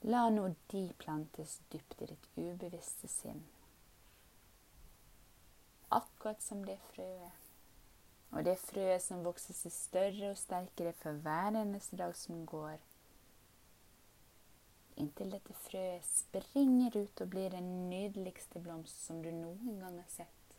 la 0.07 0.29
nå 0.31 0.49
de 0.71 0.83
plantes 0.97 1.59
dypt 1.71 2.01
i 2.01 2.11
ditt 2.13 2.29
ubevisste 2.37 3.07
sinn 3.11 3.47
akkurat 5.89 6.41
som 6.41 6.65
det 6.65 6.77
frøet. 6.93 7.31
Og 8.31 8.45
det 8.45 8.57
frøet 8.61 9.01
som 9.01 9.23
vokser 9.25 9.57
seg 9.57 9.73
større 9.73 10.31
og 10.31 10.37
sterkere 10.37 10.93
for 10.93 11.17
hver 11.23 11.57
eneste 11.57 11.97
dag 11.97 12.13
som 12.17 12.45
går. 12.45 12.77
Inntil 15.01 15.31
dette 15.33 15.55
frøet 15.63 16.05
springer 16.05 16.97
ut 16.99 17.23
og 17.23 17.31
blir 17.33 17.49
den 17.55 17.89
nydeligste 17.89 18.61
blomst 18.61 19.01
som 19.07 19.23
du 19.23 19.31
noen 19.33 19.79
gang 19.81 19.97
har 19.97 20.11
sett. 20.13 20.57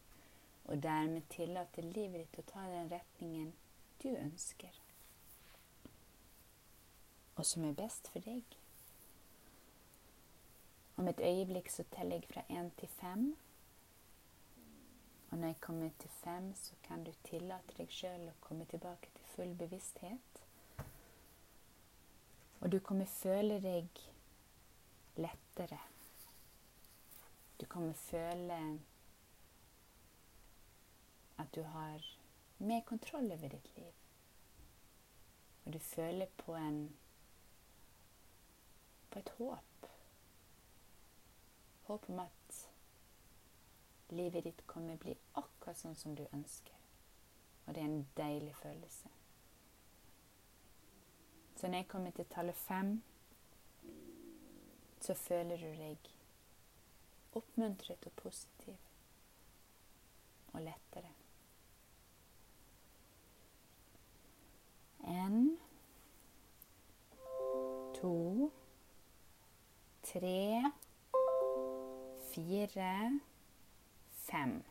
Og 0.66 0.82
dermed 0.82 1.28
tillater 1.30 1.86
livet 1.86 2.24
ditt 2.24 2.42
å 2.42 2.48
ta 2.50 2.66
den 2.66 2.90
retningen 2.90 3.52
du 4.02 4.08
ønsker. 4.16 4.80
og 7.40 7.46
som 7.46 7.64
er 7.64 7.72
best 7.72 8.08
for 8.12 8.20
deg. 8.20 8.59
Om 11.00 11.08
et 11.08 11.20
øyeblikk 11.24 11.70
så 11.70 11.84
teller 11.92 12.16
jeg 12.16 12.24
fra 12.28 12.42
én 12.50 12.66
til 12.78 12.88
fem. 12.88 13.36
Og 15.30 15.38
når 15.38 15.46
jeg 15.46 15.60
kommer 15.60 15.90
til 15.98 16.10
fem, 16.10 16.54
så 16.54 16.74
kan 16.82 17.04
du 17.04 17.12
tillate 17.24 17.76
deg 17.78 17.88
sjøl 17.88 18.26
å 18.28 18.34
komme 18.44 18.66
tilbake 18.68 19.08
til 19.14 19.30
full 19.32 19.54
bevissthet. 19.62 20.40
Og 22.60 22.72
du 22.72 22.76
kommer 22.84 23.08
føle 23.08 23.56
deg 23.64 24.02
lettere. 25.16 25.78
Du 27.60 27.64
kommer 27.66 27.96
føle 27.96 28.60
at 31.38 31.54
du 31.54 31.62
har 31.62 32.10
mer 32.58 32.84
kontroll 32.92 33.32
over 33.32 33.56
ditt 33.56 33.72
liv. 33.76 34.04
Og 35.64 35.72
du 35.72 35.78
føler 35.78 36.28
på 36.44 36.60
en 36.60 36.82
på 39.10 39.18
et 39.18 39.34
håp. 39.38 39.89
Håp 41.90 42.10
om 42.10 42.18
at 42.18 42.68
livet 44.08 44.44
ditt 44.44 44.60
kommer 44.66 44.94
bli 44.96 45.10
akkurat 45.34 45.78
sånn 45.78 45.96
som 45.98 46.12
du 46.14 46.22
ønsker. 46.28 46.76
Og 47.66 47.74
det 47.74 47.80
er 47.82 47.88
en 47.88 48.04
deilig 48.14 48.52
følelse. 48.60 49.08
Så 51.56 51.66
når 51.66 51.82
jeg 51.82 51.88
kommer 51.90 52.14
til 52.14 52.28
tallet 52.30 52.54
fem, 52.54 52.92
så 55.02 55.16
føler 55.18 55.58
du 55.58 55.66
deg 55.80 56.12
oppmuntret 57.40 58.06
og 58.06 58.14
positiv 58.22 58.76
og 60.52 60.62
lettere. 60.62 61.10
En, 65.10 65.58
to, 67.98 68.14
tre, 70.06 70.70
fire, 72.32 73.20
fem. 74.26 74.62